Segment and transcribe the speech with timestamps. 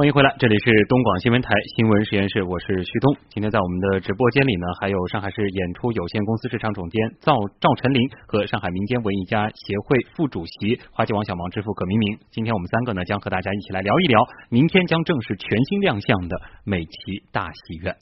[0.00, 3.14] 欢迎回来，这里是东广新闻台新闻实验室，我是旭东。
[3.28, 12.18] 今天在我们的直播间里呢，还有上海市演出有限公司市场总监赵赵晨林和上海民间文艺家协会副主席花季王小芒之父葛明明。
[12.30, 17.94] 今天我们三个呢，将和大家一起来聊一聊，明天将正式全新亮相的美琪大戏院。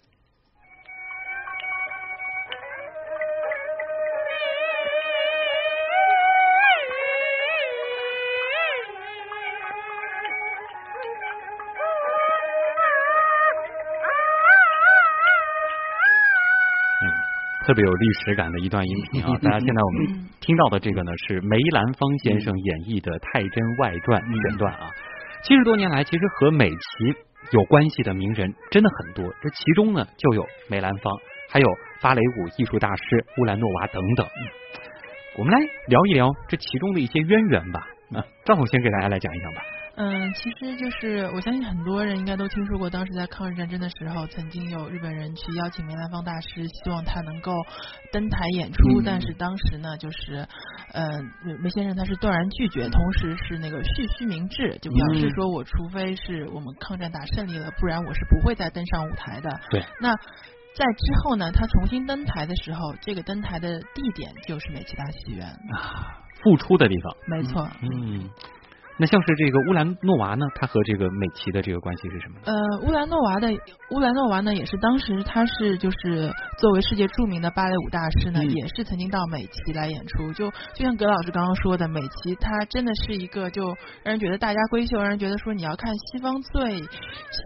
[17.69, 19.29] 特别有历史感的一段音频啊！
[19.45, 24.89] 大家现在我们听到的这个呢，是梅兰芳先生演绎的《太真外传》选段啊。
[25.43, 26.79] 七十多年来，其实和美琪
[27.53, 31.15] 有关系的名人真的很多，这其中呢就有梅兰芳，
[31.51, 31.69] 还有
[32.01, 34.27] 芭蕾舞艺术大师乌兰诺娃等等。
[35.37, 37.87] 我们来聊一聊这其中的一些渊源吧。
[38.15, 39.61] 啊，赵总先给大家来讲一讲吧。
[40.01, 47.53] 嗯，其实就是我相信很多人应该都听说过，当时在抗日战争的时候，曾经有日本人去邀请梅兰芳大师，希望他能够
[48.13, 50.47] 登台演出，但是当时呢，就是
[50.95, 51.03] 嗯
[51.61, 59.51] 梅先生他是断然拒绝，同时是那个蓄须明志，就表示说我除非是我们抗战打胜利了，不然我是不会再登上舞台的。
[59.71, 59.85] 对。
[60.01, 67.17] 那在之后呢，他重新登台的时候，这个登台的地点就是美琪大戏院啊，复出的地方。
[67.27, 67.69] 没错。
[67.83, 68.31] 嗯。
[69.01, 72.41] 那像是这个乌兰诺娃呢，他和这个美琪的这个关系是什么？
[72.45, 73.49] 呃，乌兰诺娃的
[73.93, 80.33] 乌兰诺娃呢，也是当时他是就是作为世界著名的芭蕾舞大师呢，也是曾经到美琪来演出。
[80.33, 83.69] 就就像葛老师刚刚说的，美琪她真的是一个就
[84.03, 86.83] 让人觉得大家闺秀，让人觉得说你要看西方最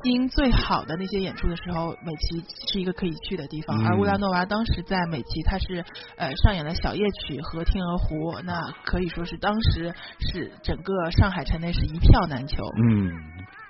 [0.04, 2.42] 新最好的那些演出的时候，美琪
[2.72, 3.78] 是一个可以去的地方。
[3.86, 5.84] 而乌兰诺娃当时在美琪，她是
[6.16, 9.92] 呃上演了小夜曲和天鹅湖，那可以说是当时
[10.32, 11.41] 是整个上海。
[11.44, 12.62] 城内是一票难求。
[12.84, 13.12] 嗯，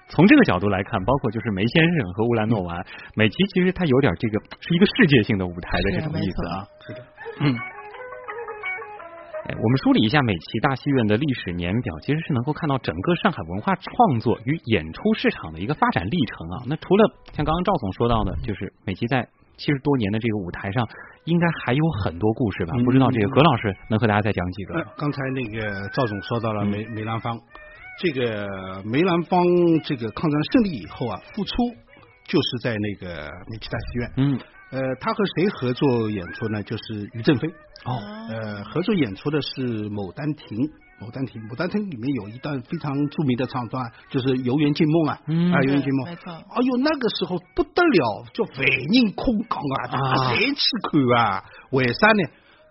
[0.09, 6.67] 从这个角度来看，包括就是梅先生和乌兰诺娃，美琪其实它有点这个是一个世界性的舞台的这种意思啊。
[6.87, 7.05] 是的，
[7.41, 7.57] 嗯。
[9.45, 16.63] 哎，我们梳理一下美琪大戏院的历史年表，其实是能够看到整个上海文化创作与演出市场的一个发展历程啊。
[16.65, 19.27] 那除了像刚刚赵总说到的，就是美琪在
[19.57, 20.89] 七十多年的这个舞台上，
[21.25, 22.75] 应该还有很多故事吧？
[22.85, 24.87] 不知道这个葛老师能和大家再讲几个？
[24.97, 27.37] 刚才那个赵总说到了梅梅兰芳。
[28.03, 29.45] 这个梅兰芳
[29.85, 31.55] 这个抗战胜利以后啊，复出
[32.25, 34.13] 就是在那个美琪大戏院。
[34.17, 34.41] 嗯，
[34.73, 36.61] 呃，他和谁合作演出呢？
[36.65, 37.47] 就是于正飞。
[37.85, 40.59] 哦，呃，合作演出的是《牡丹亭》。
[41.05, 46.07] 《牡丹亭》，《牡丹亭》里面有一段非常著名的唱段，就是《游园惊梦》啊，啊，《游园惊梦》。
[46.11, 46.33] 没错。
[46.33, 51.45] 哎呦，那个时候不得了，叫万人空港啊，谁去看啊？
[51.71, 52.23] 为啥呢？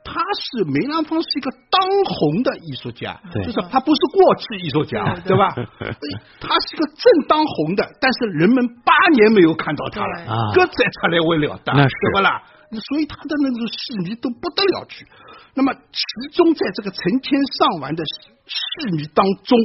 [0.03, 5.53] 他是梅兰芳是一个当红的艺术家，就是他不是过气艺术家，对吧？
[6.41, 12.41] 他是个正当红的，但是人们八年没有看到他了，这再出来为了的，对不啦？
[12.71, 15.05] 所以他的那个戏迷都不得了去。
[15.53, 19.57] 那么其中在这个成千上万的戏迷当中，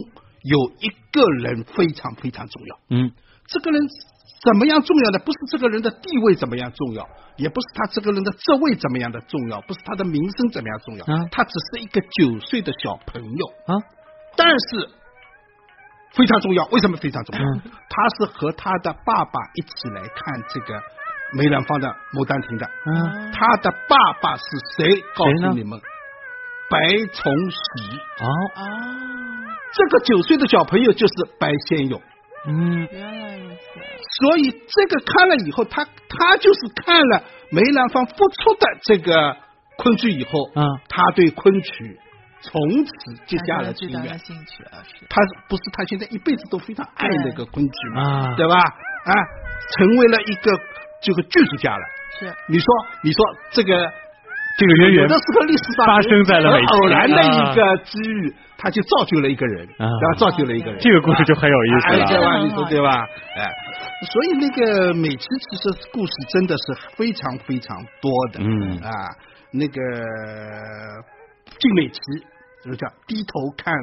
[0.42, 2.78] 有一个人非常非常重要。
[2.90, 3.12] 嗯，
[3.46, 3.80] 这个人。
[4.44, 5.18] 怎么样重要的？
[5.20, 13.74] 不是这个人的地位怎么样重要，也不是他这个人的职位怎么样的重要，不是他的名声怎么样重要，他只是一个九岁的小朋友啊，
[14.36, 14.88] 但是
[16.12, 16.64] 非常重要。
[16.66, 17.44] 为什么非常重要？
[17.88, 20.80] 他是和他的爸爸一起来看这个
[21.34, 22.66] 梅兰芳的《牡丹亭》的。
[22.86, 24.44] 嗯，他的爸爸是
[24.76, 25.00] 谁？
[25.14, 25.80] 告诉你们，
[26.70, 26.78] 白
[27.12, 27.56] 崇禧。
[28.20, 28.26] 哦
[28.56, 28.64] 哦，
[29.72, 32.00] 这个九岁的小朋友就是白先勇。
[32.46, 33.56] 嗯，原来如此。
[34.20, 39.36] 所以这个看了以后，他他就是看了梅兰芳复出的这个
[39.76, 41.98] 昆曲以后，嗯，他对昆曲
[42.40, 44.18] 从此结下了情缘。
[44.18, 45.04] 兴趣啊，是。
[45.08, 48.56] 他不是他现在一辈子都非常爱那个昆曲嘛，对吧？
[48.56, 49.12] 啊，
[49.76, 50.52] 成为了一个
[51.02, 51.82] 这个剧作家了。
[52.18, 52.34] 是。
[52.48, 52.66] 你说，
[53.02, 53.92] 你说这个。
[54.58, 60.80] 这个渊源有的时候历史上发生在了偶然的一个机遇，他就造就了一个人，然后造就了一个人。
[60.80, 62.38] 这个故事就很有意思了，对吧？
[62.38, 63.06] 你说对吧？
[63.36, 63.44] 哎，
[64.10, 68.40] 所以那个美琪其实故事真的是非常非常多的。
[68.40, 68.90] 嗯啊，
[69.52, 69.80] 那个
[71.58, 72.00] 金美琪
[72.64, 73.74] 就是叫低头看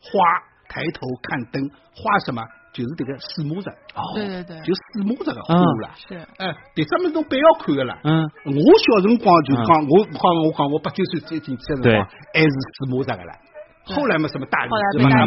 [0.00, 0.18] 花，
[0.68, 1.62] 抬头看灯，
[1.94, 2.42] 花什么？
[2.82, 3.70] 就是这个四母石，
[4.14, 5.90] 对对对，就四母石个花了。
[5.96, 7.98] 是，哎，第三么侬不要看的啦。
[8.04, 13.32] 嗯，我小辰光就讲，我讲我讲我八九岁再进去的辰光，还是四母石个了。
[13.94, 15.26] 后来嘛什么大理石嘛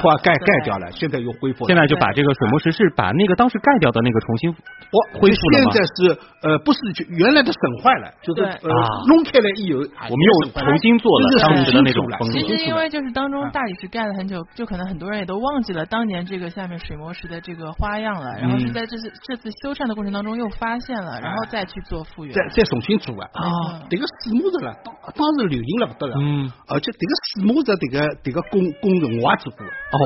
[0.00, 1.68] 破破盖盖掉了，现在又恢复了。
[1.68, 6.78] 现在就把这个水磨石是把那个当时盖掉的那个重新我恢复了现在是呃不是
[7.08, 8.68] 原来的损坏了，就是呃
[9.06, 9.80] 弄开了以后，
[10.10, 12.38] 我们又重新做了当时的那种风格。
[12.38, 23.28] 其实因为就是当中大理石盖了很久，就可能很多人也都忘记了当年这个下面水磨石的这个花样了，然后是在这次这次修缮的过程当中又发现了，然后再去做复原，再再重新做啊。
[23.34, 29.98] 啊，这个石磨石了，当当时流行了不得了，嗯，而且这个石磨石这个这个工工程我也做过，哦，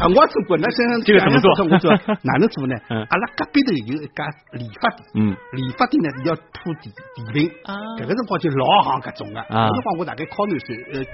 [0.00, 1.50] 啊，我做过，那像这个怎么做？
[1.64, 1.90] 我说
[2.22, 2.74] 哪能做呢？
[2.88, 9.32] 阿拉隔壁头有一家理发店，嗯，理发店呢要铺地地坪，啊，这个辰光就老行搿种。
[9.32, 11.04] 个，啊，辰光我大概靠南岁，呃，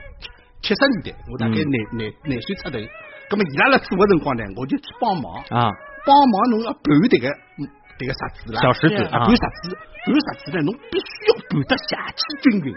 [0.63, 5.71] 七十年代，我大概廿廿廿岁出头，咁么伊拉辣做个辰光呢，我就去帮忙，啊，
[6.07, 7.29] 帮忙侬要盘这个
[7.99, 12.75] 这个石子啦，小石子，盘石子，盘石子呢，侬必须要盘得下气均匀。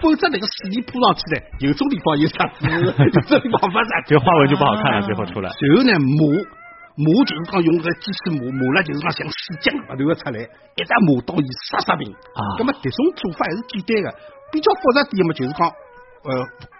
[0.00, 5.02] 否则那个水泥铺上去呢，有种地方有啥子， 有种地方没沙子，这个花纹就不好看了。
[5.02, 6.28] 最后出来，然后呢磨
[6.96, 12.40] 磨就是讲用个机器磨磨了，就是讲像水浆不断的出来，一直磨到伊沙沙平啊。
[12.58, 14.08] 那么这种做法还是简单的，
[14.52, 15.60] 比较复杂点嘛，就是讲
[16.24, 16.30] 呃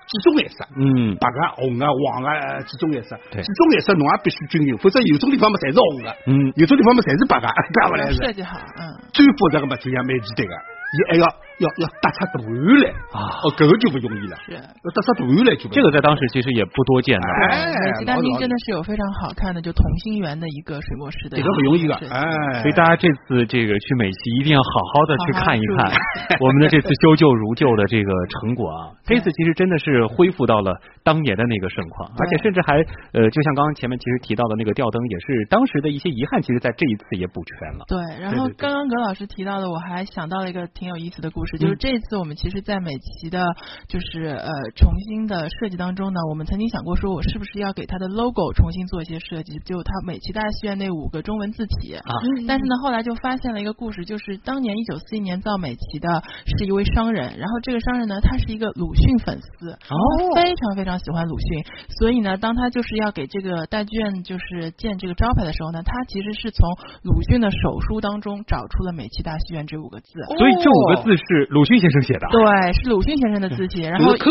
[0.07, 8.81] 几种颜色，嗯，白啊、红啊、黄啊几种颜色，几种颜色侬也必须均匀，否则有种地方嘛侪是红的，嗯，有种地方嘛侪是白的，干不来设计好，嗯，
[9.13, 10.55] 最复杂的嘛就像蛮简单的。
[10.87, 11.27] 你还要
[11.59, 13.41] 要要搭出图案来啊！
[13.41, 14.37] 哦，这个就不容易了。
[14.45, 15.69] 是，要搭出图案来就。
[15.73, 17.27] 这个在当时其实也不多见的。
[17.49, 21.37] 哎，美琪大厅真的是有非常好看的，就同心圆的一个水墨石的。
[21.37, 22.61] 这个不容易的，哎。
[22.61, 25.93] 所以大家这次这个去美西一定要好好的去看一看
[26.41, 28.93] 我们的这次修旧如旧的这个成果啊！
[29.05, 30.73] 这次其实真的是恢复到了
[31.03, 32.77] 当年的那个盛况，而且甚至还
[33.13, 37.85] 呃，就像刚刚前面其实提到的那个吊灯，也是当时的一些遗憾，其实在这一次也补全了。
[37.89, 40.67] 对，然后刚刚葛老师提到的，我还想到了一个。
[40.75, 43.47] 挺有意思的故事，就是这次我们其实，在美琪的，
[43.89, 52.03] 就是呃重新的设计当中呢，我们曾经想过说，我是不是要给它的 logo 重新做一些设计，就它美琪大戏院那五个中文字体啊。
[52.49, 56.23] 但是呢，后来就发现了一个故事，就是当年一九四一年造美琪的
[56.59, 61.65] 是一位商人，然后这个商人呢，他是一个鲁迅粉丝，哦，非常非常喜欢鲁迅，
[61.99, 66.69] 所以呢，当他就是要给这个大剧院就是建这个招牌的时候呢，他其实是从
[67.03, 70.57] 鲁迅的手书当中找出了美琪大戏院这五个字，所以。
[70.57, 72.41] 这五个字是鲁迅先生写的，对，
[72.73, 74.25] 是鲁迅先生的字体，然后一直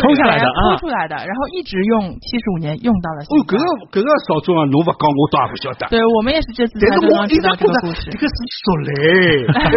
[0.00, 3.20] 抠下来的抠出来的，然后一直用七十五年用到了。
[3.28, 5.86] 哦，这个这个少中啊，侬不讲我都还不晓得。
[5.90, 8.10] 对我们也是这次才刚刚知道这个故事。
[8.10, 8.92] 这个是说嘞，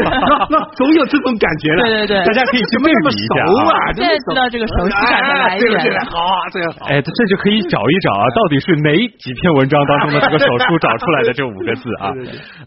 [0.50, 1.84] 那总有这种感觉了。
[1.86, 3.92] 对对对，大家可以去对比一下啊。
[3.94, 6.00] 现在知道这个熟悉感的来源了。
[6.10, 6.20] 好，
[6.52, 6.88] 这个好。
[6.88, 8.90] 哎，这就可以找一找啊， 到底是哪
[9.20, 12.14] 几篇文章当中的这个手书找出来的这五个字啊？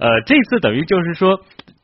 [0.00, 1.38] 呃，这次等于就是说。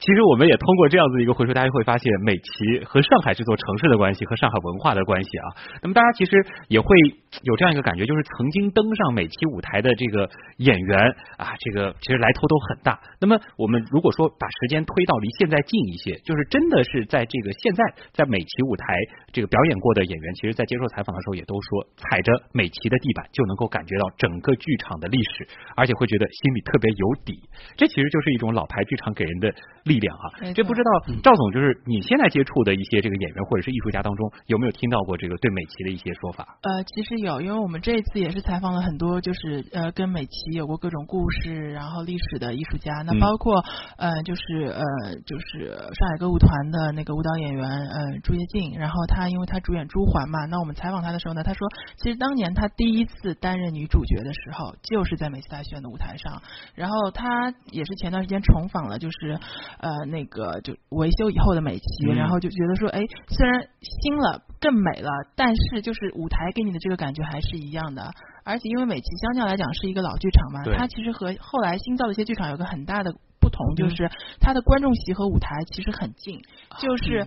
[0.05, 5.47] 其实我们也通过这样子一个回溯，大家会发现美琪和上海这座城市的关系和上海文化的关系啊。
[5.81, 6.95] 那么大家其实也会
[7.43, 10.99] 有这样一个感觉，就是曾经登上美琪舞台的这个演员
[11.37, 13.01] 啊，这个其实来头都很大。
[13.19, 17.83] 那么我们如果说把时间推到离现在近一些，就是真的是在这个现在
[18.13, 18.87] 在美琪舞台
[19.33, 27.43] 这个表演过的演员，其实在接受采访的时候也都说，踩着美琪的地板就能够感觉到整个剧场的历史，而且会觉得心里特别有底。
[27.77, 29.53] 这其实就是一种老牌剧场给人的
[29.83, 29.99] 力。
[30.05, 30.91] 量啊，这不知道
[31.23, 36.45] 赵总就是你现在接触的一些这个演员或者是艺术家当中有没有听到过这个对美琪的一些说法？
[36.61, 43.65] 呃，其实有，因为我们这一次也是采访了很多就是呃跟美琪有过各种故事然后历史的艺术家，那包括
[43.97, 44.83] 呃就是呃
[45.27, 51.67] 就是上海歌舞团的那个舞蹈演员呃朱叶静，然后他因为他主演朱鹮嘛，那我们采访他的时候呢，他说
[51.97, 56.43] 其实当年他第一次担任女主角的时候就是在美琪大剧院的舞台上，
[56.75, 59.39] 然后他也是前段时间重访了就是。
[59.81, 68.11] 呃，那个就维修以后的美琪，然后就觉得说，哎，虽然新了更美了，但是就是舞台给你的这个感觉还是一样的。
[68.45, 76.43] 而且因为美琪相较来讲是一个老剧场嘛，它其实和后来新造的一些剧场有个很大的不同，就是它的观众席和舞台其实很近，
[76.79, 77.27] 就是。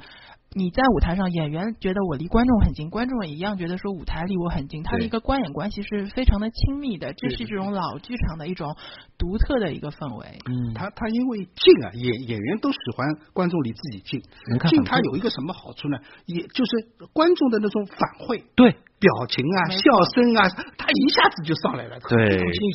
[0.53, 8.75] 你在舞台上，演员觉得我离观众很近，观众也一样觉得说舞台离我很近，他的一个观演关系是非常的亲密的，这是这种老剧场的一种
[9.17, 10.25] 独特的一个氛围。
[10.45, 14.21] 嗯，他他因为近啊，演演员都喜欢观众离自己近，
[14.69, 15.97] 近他有一个什么好处呢？
[16.25, 16.71] 也就是
[17.13, 18.43] 观众的那种反馈。
[18.55, 18.75] 对。
[18.97, 19.77] 表情啊，笑
[20.09, 20.41] 声啊，
[20.73, 22.01] 他一下子就上来了。
[22.09, 22.17] 对，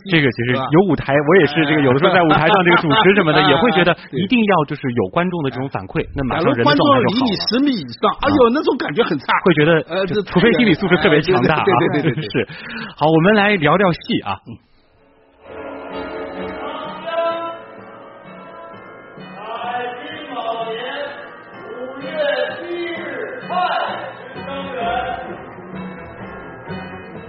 [0.06, 11.64] 这个其实有舞台，我也是这个有的时候在舞台上这个主持什么的， 也会觉得一定要就是有观众的这种反馈，那马上人观众离你十米以上，哎呦，那种感觉很差，会觉得呃，除非心理素质特别强大啊。
[11.64, 12.49] 对对对，是。
[12.97, 14.37] 好，我们来聊聊戏啊。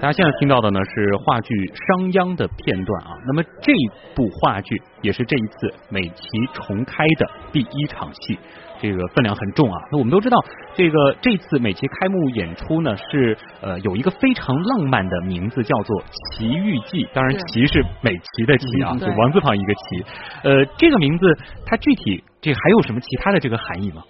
[0.01, 1.53] 大家现在听到的呢是话剧
[1.87, 3.11] 《商鞅》的片段啊。
[3.25, 3.71] 那么这
[4.13, 8.37] 部话剧也是这一次美琪重开的第一场戏。
[8.83, 9.79] 这个分量很重啊！
[9.89, 10.37] 那我们都知道，
[10.75, 16.01] 这个这次美琪开幕演出呢，是呃有一个非常浪漫的名字，叫做
[16.35, 17.05] 《奇遇记》。
[17.13, 20.05] 当然，奇是美琪的奇啊，就王字旁一个奇。
[20.43, 21.33] 呃，这个名字
[21.65, 24.03] 它具体这还有什么其他的这个含义吗？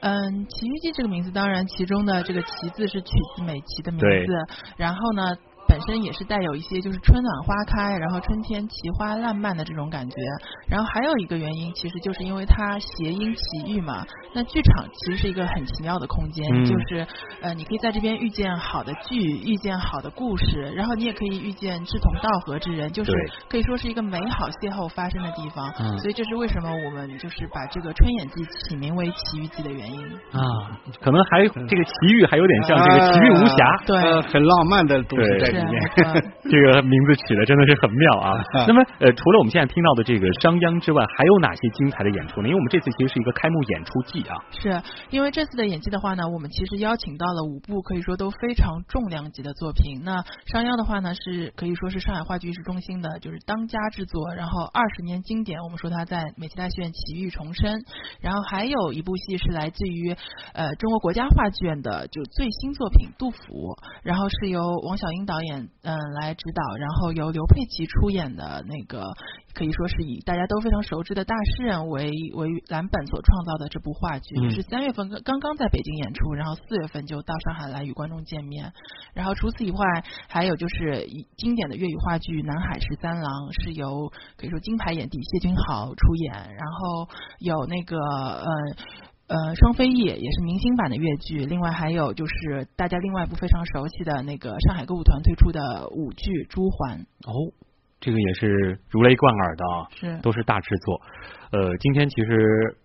[0.00, 0.12] 嗯，
[0.48, 4.34] 《奇遇记》这个名字，当然其中的这个“奇”字是取自美琪的名字，
[4.76, 5.34] 然后呢。
[5.70, 10.16] 本身也是带有一些就是春暖花开，然后春天奇花烂漫的这种感觉。
[10.68, 14.04] 然后还有一个原因，其实就是因为它谐音奇遇嘛。
[14.34, 17.06] 那剧场其实是一个很奇妙的空间，就是
[17.40, 23.12] 呃，你可以在这边遇见好的剧，遇见好的故事，然后你也可以遇见志同道合之人，就是
[23.48, 25.72] 可以说是一个美好邂逅发生的地方。
[25.98, 30.40] 所以这是为什么我们就是把这个春演季起名为奇遇记的原因啊。
[31.00, 35.59] 可能还这个奇遇还有点像这个奇遇无暇，对，很浪漫的东西在。
[35.68, 36.04] Yeah.
[36.06, 38.32] Uh, 这个名字起的真的是很妙啊！
[38.66, 42.48] 那么呃，除了我们现在听到的这个商鞅之外，还有哪些精彩的演出呢？
[42.48, 44.36] 因为我们这次其实是一个开幕演出季啊。
[44.50, 50.00] 是因为这次的演技的话呢，我们其实邀请到了五部可以说都非常重量级的作品。
[50.02, 55.60] 那商鞅的话呢，是可以说是上海话剧艺术中心的就是当家之作，然后二十年经典。
[55.60, 57.82] 我们说他在美琪大戏院奇遇重生。
[58.20, 60.16] 然后还有一部戏是来自于
[60.54, 63.36] 呃中国国家话剧院的就最新作品《杜甫》，
[64.02, 65.68] 然后是由王小英导演。
[65.82, 69.12] 嗯，来指导，然后由刘佩琦出演的那个，
[69.54, 78.72] 可以说是以大家都非常熟知的大诗人为为蓝本所创造的这部话剧，是三月份刚刚在北京演出，然后四月份就到上海来与观众见面。
[79.14, 81.06] 然后除此以外，还有就是
[81.36, 83.24] 经典的粤语话剧《南海十三郎》，
[83.62, 87.08] 是由可以说金牌演帝谢君豪出演，然后
[87.38, 88.46] 有那个呃。
[89.30, 96.98] 呃，双飞翼也是明星版的越剧，另外还有就是大家另外一部非常熟悉的那个上海歌舞团推出的舞剧《朱鹮》
[97.30, 97.54] 哦，
[98.00, 101.00] 这个也是如雷贯耳的啊，是都是大制作。
[101.52, 102.76] 呃，今天其实。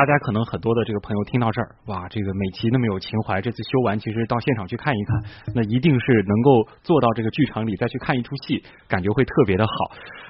[0.00, 5.20] 大家可能很多的这个朋友听到这儿，哇，这个美琪那么有情怀，这次修完其实到现场去看一看，
[5.54, 9.72] 那一定是能够做到这个剧场里再去看一出戏，感觉会特别的好。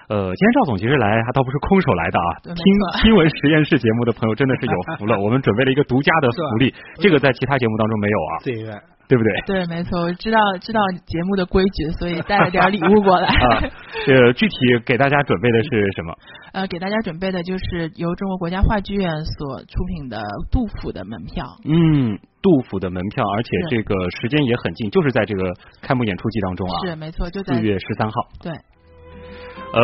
[0.08, 2.64] 呃，今天赵总其实来还倒不是空手来的啊，听
[3.00, 8.32] 新闻实验室节目的朋友真的是有福了，我们准备了一个独家的福利， 这个在其他节目当中没有啊。
[8.42, 8.82] 对个。
[9.10, 9.32] 对不对？
[9.44, 13.26] 对，没错，我知道知道节目的规矩，所以带了点礼物过来。
[13.34, 13.60] 啊，
[14.06, 14.54] 这具体
[14.86, 16.14] 给大家准备的是什么？
[16.54, 21.44] 呃，给大家准备的就是由中国国家话剧院所出品的杜甫的门票。
[21.64, 25.42] 嗯，杜甫的门票，而且这个时间也很近，就是在这个
[25.82, 26.78] 开幕演出季当中啊。
[26.86, 28.14] 是，没错，就在四月十三号。
[28.40, 28.52] 对。
[28.52, 29.82] 呃，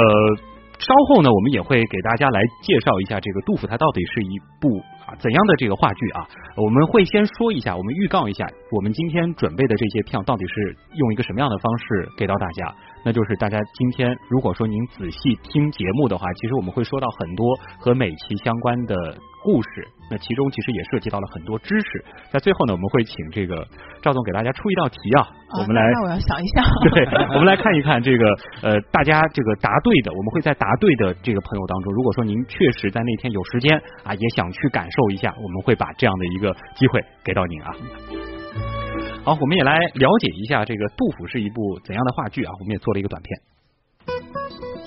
[0.78, 4.80] 稍后呢，我们也会给大家来介绍一下这个杜甫，他到底是一部。
[5.06, 6.28] 啊，怎样的这个话剧啊？
[6.56, 12.74] 我们会先说一下，我们预告一下，我们今天准备的这些票到底是用一个什么样的方式给到大家？
[13.04, 19.86] 那就是大家今天如果说您仔细听节目的话，其实我们会说到很多和美琪相关的故事。
[20.10, 22.04] 那其中其实也涉及到了很多知识。
[22.30, 23.66] 在最后呢，我们会请这个
[24.02, 26.62] 赵总给大家出一道题啊，我们来，那我要想一想。
[26.90, 28.24] 对，我们来看一看这个
[28.62, 37.70] 呃，大家这个答对的，我们会在答对的这个朋友当中，如果说您确实在那天有时间啊，也想去感受一下，我们会把这样的一个机会给到您啊。
[39.24, 42.52] 好，我们也来了解一下这个《杜甫》是一部怎样的话剧啊？
[42.60, 43.40] 我们也做了一个短片。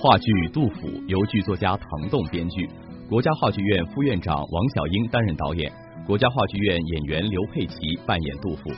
[0.00, 2.66] 话剧《杜甫》由剧作家滕栋编剧，
[3.10, 5.68] 国家话剧院副院长王小英担任导演，
[6.06, 7.74] 国家话剧院演员刘佩琦
[8.06, 8.70] 扮演杜甫。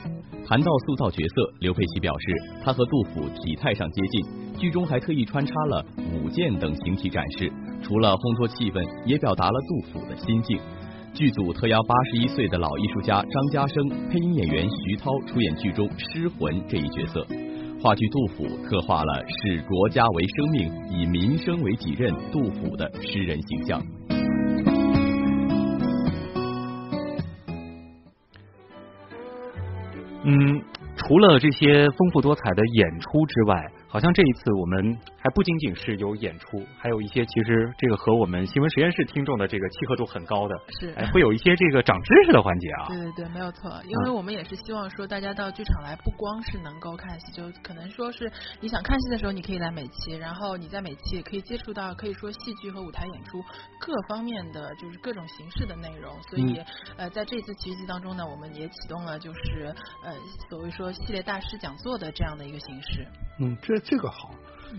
[0.47, 2.33] 谈到塑造角色，刘佩琦表示，
[2.65, 4.25] 他和杜甫体态上接近，
[4.57, 5.85] 剧中还特意穿插了
[6.15, 7.47] 舞剑等形体展示，
[7.83, 10.59] 除了烘托气氛，也表达了杜甫的心境。
[11.13, 17.23] 剧组特邀八十一岁的老艺术家张家生、配音演员徐涛出演剧中失魂这一角色。
[17.83, 23.77] 话剧《杜甫》刻画了视国家为生命、以民生为己任杜甫的诗人形象。
[30.23, 30.61] 嗯，
[30.95, 33.71] 除了这些丰富多彩的演出之外。
[33.93, 42.87] 好像这一次我们还不仅仅是有演出，还有一些其实这个和我们新闻实验室听众的这个契合度很高的，是哎，会有一些这个长知识的环节啊。
[42.89, 53.41] 对对对，没有错，因为我们也是希望说大家到剧场来，不光是能够看戏，就可能说是你想看戏的时候，你可以来美琪，然后你在美琪也可以接触到可以说戏剧和舞台演出
[53.79, 56.13] 各方面的就是各种形式的内容。
[56.23, 56.59] 所以
[56.97, 60.13] 呃，在这次奇遇记当中呢，我们也启动了就是呃
[60.49, 63.07] 所谓说系列大师讲座的这样的一个形式。
[63.39, 63.79] 嗯，这。
[63.93, 64.31] 这个好，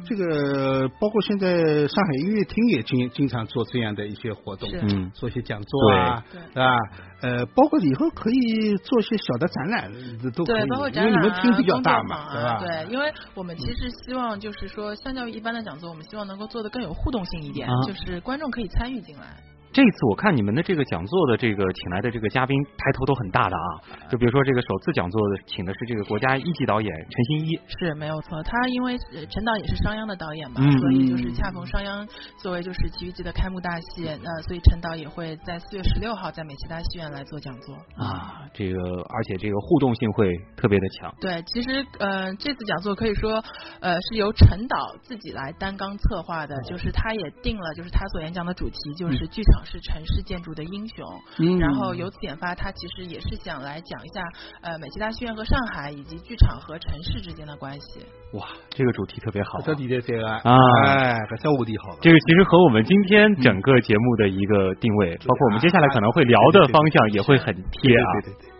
[0.07, 6.77] 这个包括现在上海音乐厅也经经常做这样的一些活动，嗯，做些讲座啊，对吧？
[7.23, 9.93] 呃，包括以后可以做些小的展览，
[10.35, 12.59] 都可以，因为你们厅比较大嘛，对吧？
[12.61, 19.37] 对，因为我们其实希望就是说，相较于一般的讲座，我们希望能够做的更有互动性一点，就是观众可以参与进来。
[19.75, 28.97] 这次我看你们的这个讲座的这个请来的这个嘉宾抬头都很大的啊，就比如说这个首次讲座的请的是这个国家一级导演陈新一，是没有错，他因为
[29.29, 41.13] 陈导也是商鞅的导演嘛，所以就是恰逢商鞅作为就是奇遇记的开幕大戏，那，所以陈导也会在四月十六号在美琪大戏院来做讲座啊，这个而且这个互动性会特别的强。
[41.21, 43.43] 对，其实呃这次讲座可以说
[43.81, 49.64] 呃是由陈导自己来担纲策划的，就是他也定了就是他所演讲的主题就是剧场。
[49.65, 54.23] 是城市建筑的英雄，然后由此引发，他其实也是想来讲一下，
[54.63, 58.01] 呃，美琪大戏院和上海以及剧场和城市之间的关系。
[58.35, 59.59] 哇，这个主题特别好，
[60.43, 60.57] 啊，
[60.87, 61.97] 哎，这无敌好。
[62.01, 68.13] 这个其实和我们今天整个节目的一个定位，包括我们接下来可能会聊的方向也会很贴啊。
[68.23, 68.54] 对对对。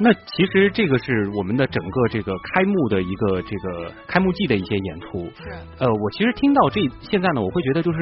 [0.00, 5.24] 那其实这个是我们的整个这个开幕的一个这个开幕季的一些演出。
[5.36, 5.50] 是。
[5.78, 7.98] 呃，我其实听到这现在呢，我会觉得就是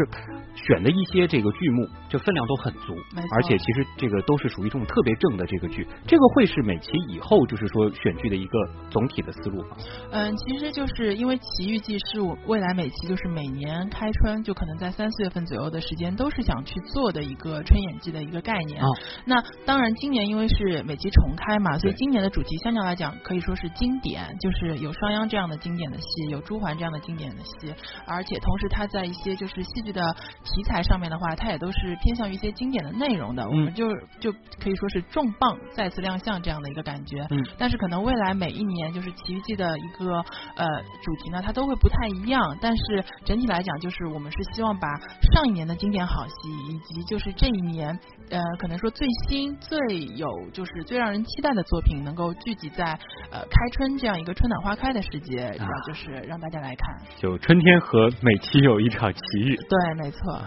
[0.54, 2.94] 选的一些这个剧目，就分量都很足，
[3.34, 5.86] 而且其实这个都是属于这种特别正的这个剧。
[6.06, 8.58] 这个会是美琪以后就是说选剧的一个
[8.90, 9.76] 总体的思路吗？
[10.10, 18.82] 嗯，其实就是因为奇遇记是我未来美琪就是每年开春就可能在三四月份左右的时间都是想去做的一个春演季的一个概念。
[18.82, 18.86] 啊。
[19.24, 19.34] 那
[19.64, 21.78] 当然，今年因为是美琪重开嘛。
[21.86, 27.72] 所以今年的主题相较来讲可以说是经典，就是有商鞅这样的经典的戏，有朱桓这样的经典的戏，
[28.08, 30.02] 而且同时它在一些就是戏剧的
[30.42, 33.46] 题材上面的话，它也都是偏向于一些经典的内容的。
[33.48, 33.88] 我们就
[34.18, 37.24] 就可以说是重磅再次亮相这样的一个感觉。
[37.30, 37.46] 嗯。
[37.56, 40.16] 但是可能未来每一年就是奇遇记的一个
[40.56, 40.66] 呃
[41.04, 42.58] 主题呢，它都会不太一样。
[42.60, 44.88] 但是整体来讲，就是我们是希望把
[45.32, 46.34] 上一年的经典好戏，
[46.68, 47.96] 以及就是这一年
[48.30, 49.78] 呃可能说最新最
[50.16, 52.98] 有就是最让人期待的作品能够聚集在
[53.30, 60.42] 呃开春这样一个春暖花开的时节，然后就是让大家来看，就春天和美琪有一场奇遇，对，没错。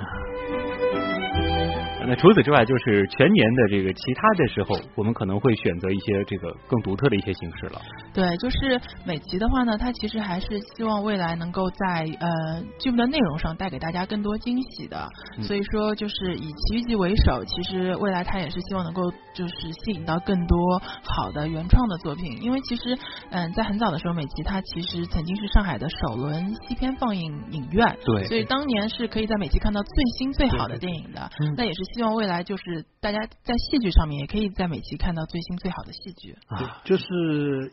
[2.10, 7.80] 那除此之外，就是全年的这个其他的时候，我们可能会选择一些这个更独特的一些形式了。
[8.12, 15.08] 对，就是美琪的话呢，它其实还是希望未来能够在呃剧目的内容上带给大家更多惊喜的。
[15.44, 19.04] 所以说，就是以奇遇记为首，其实未来它也是希望能够
[19.36, 22.42] 就是吸引到更多好的原创的作品。
[22.42, 22.98] 因为其实
[23.30, 31.30] 嗯，在很早的时候，美琪它其实曾经是上海的首轮西片放映影院，对，所以当年是可以在美琪看到最新最好的电影的。
[31.56, 37.04] 那也是希望未来就是大家在戏剧上面也可以在美琪看到最新最好的戏剧啊，就是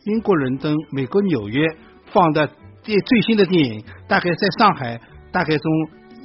[0.03, 1.65] 英国伦敦、美国纽约
[2.11, 2.45] 放的
[2.83, 4.99] 电最新的电影，大概在上海
[5.31, 5.71] 大概从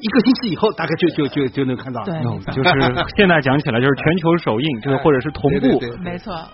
[0.01, 2.21] 一个星期以后，大概就就就就能看到，对，
[2.53, 2.71] 就是
[3.17, 6.35] 现在讲起来就是全球首映，就是或者是同步，没错。
[6.35, 6.51] 啊。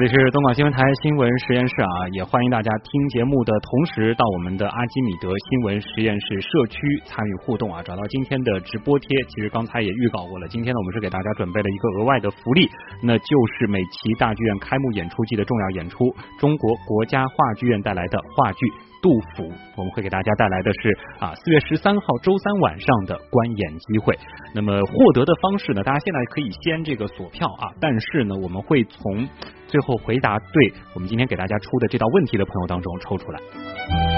[0.00, 9.08] 这里是东莞新闻台新闻实验室啊，也欢迎大家听节目的同时到我们的阿基米德新闻实验室社区参与互动啊，找到今天的直播贴。
[9.28, 12.66] 其实刚才也预告过了，今天呢我们是给大家准备了一个额外的福利，
[13.02, 16.10] 那就是美琪大剧院开幕演出季的重要演出——
[16.40, 18.72] 中国国家话剧院带来的话剧。
[19.02, 24.16] 杜甫，我们会给大家带来的是啊，四月十三号周三晚上的观演机会。
[24.54, 25.82] 那么获得的方式呢？
[25.82, 29.28] 大家现在可以先这个锁票啊，但是呢，我们会从
[29.66, 34.09] 最后回答对我们今天给大家出的这道问题的朋友当中抽出来。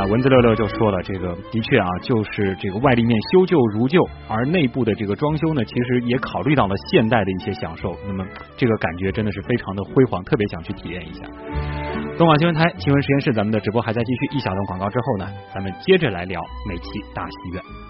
[0.00, 7.94] 啊，文字六六就说了，这个的确啊，就是这个外立面修旧如旧，而内部的这个装修呢，其实也考虑到了现代的一些享受。
[8.06, 8.24] 那么
[8.56, 11.22] 这个感觉真的是非常的辉煌，特别想去体验一下。
[12.16, 14.38] 东莞新闻台新闻实验室，咱们的直播还在继续。
[14.38, 17.89] 一小段广告之后呢，咱们接着来聊美琪大戏院。